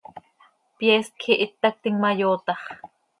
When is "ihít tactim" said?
1.43-1.95